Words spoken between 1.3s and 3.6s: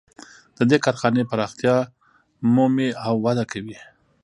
پراختیا مومي او وده